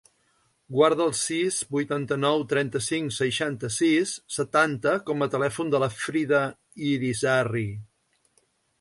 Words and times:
Guarda 0.77 1.03
el 1.09 1.11
sis, 1.19 1.59
vuitanta-nou, 1.75 2.45
trenta-cinc, 2.55 3.15
seixanta-sis, 3.19 4.15
setanta 4.41 4.97
com 5.11 5.25
a 5.27 5.31
telèfon 5.37 5.73
de 5.77 5.85
la 5.87 5.95
Frida 6.01 6.45
Irisarri. 6.93 7.67